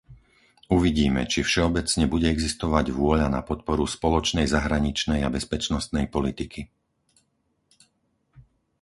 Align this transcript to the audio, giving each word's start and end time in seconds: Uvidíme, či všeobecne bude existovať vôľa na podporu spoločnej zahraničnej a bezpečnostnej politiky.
Uvidíme, 0.77 1.21
či 1.31 1.39
všeobecne 1.45 2.05
bude 2.13 2.25
existovať 2.35 2.85
vôľa 2.99 3.27
na 3.35 3.41
podporu 3.49 3.83
spoločnej 3.97 4.47
zahraničnej 4.55 5.19
a 5.23 5.29
bezpečnostnej 5.37 6.05
politiky. 6.15 6.61